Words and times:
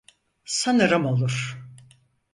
Sanırım 0.45 1.05
olur. 1.05 1.57